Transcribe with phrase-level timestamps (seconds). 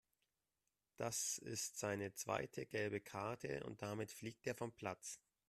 [0.97, 5.19] Das ist seine zweite gelbe Karte und damit fliegt er vom Platz.